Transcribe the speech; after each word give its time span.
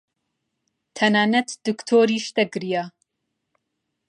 تەنانەت 0.97 1.49
دکتۆریش 1.65 2.25
دەگریا. 2.37 2.83